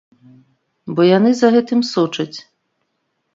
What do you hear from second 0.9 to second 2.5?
Бо яны за гэтым сочаць.